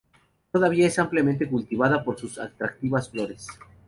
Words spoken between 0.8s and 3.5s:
es ampliamente cultivada por su atractivas flores.